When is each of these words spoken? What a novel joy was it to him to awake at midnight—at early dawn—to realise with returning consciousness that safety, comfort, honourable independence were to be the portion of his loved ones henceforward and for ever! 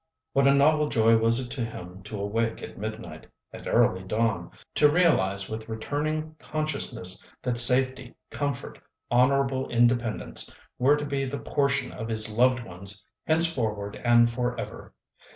What 0.33 0.47
a 0.47 0.53
novel 0.55 0.89
joy 0.89 1.17
was 1.17 1.37
it 1.37 1.51
to 1.51 1.63
him 1.63 2.01
to 2.05 2.19
awake 2.19 2.63
at 2.63 2.75
midnight—at 2.75 3.67
early 3.67 4.01
dawn—to 4.01 4.89
realise 4.89 5.47
with 5.47 5.69
returning 5.69 6.33
consciousness 6.39 7.23
that 7.43 7.59
safety, 7.59 8.15
comfort, 8.31 8.79
honourable 9.11 9.69
independence 9.69 10.51
were 10.79 10.95
to 10.95 11.05
be 11.05 11.25
the 11.25 11.37
portion 11.37 11.91
of 11.91 12.09
his 12.09 12.35
loved 12.35 12.61
ones 12.63 13.05
henceforward 13.27 13.95
and 14.03 14.27
for 14.31 14.59
ever! 14.59 14.95